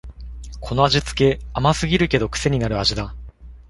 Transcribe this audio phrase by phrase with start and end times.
[0.61, 3.13] この味つけ、甘すぎるけどくせになる味だ